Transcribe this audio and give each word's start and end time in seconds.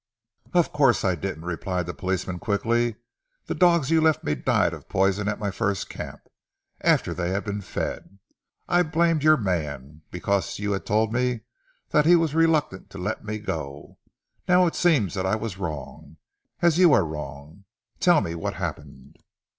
"Of 0.53 0.73
course 0.73 1.03
I 1.05 1.13
didn't!" 1.13 1.43
replied 1.45 1.85
the 1.85 1.93
policeman 1.93 2.39
quickly. 2.39 2.95
"The 3.45 3.53
dogs 3.53 3.91
you 3.91 4.01
left 4.01 4.23
me 4.23 4.33
died 4.33 4.73
of 4.73 4.89
poison 4.89 5.27
at 5.27 5.37
my 5.37 5.51
first 5.51 5.89
camp, 5.89 6.21
after 6.81 7.13
they 7.13 7.29
had 7.29 7.43
been 7.45 7.61
fed. 7.61 8.17
I 8.67 8.81
blamed 8.81 9.21
your 9.21 9.37
man, 9.37 10.01
because 10.09 10.57
you 10.57 10.71
had 10.71 10.87
told 10.87 11.13
me 11.13 11.41
that 11.89 12.07
he 12.07 12.15
was 12.15 12.33
reluctant 12.33 12.89
to 12.89 12.97
let 12.97 13.23
me 13.23 13.37
go. 13.37 13.99
Now 14.47 14.65
it 14.65 14.73
seems 14.73 15.13
that 15.13 15.27
I 15.27 15.35
was 15.35 15.59
wrong, 15.59 16.17
as 16.63 16.79
you 16.79 16.93
are 16.93 17.05
wrong. 17.05 17.65
Tell 17.99 18.21
me 18.21 18.33
what 18.33 18.55
happened?" 18.55 19.17